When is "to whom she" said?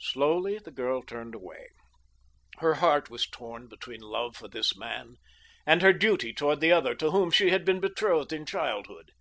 6.96-7.50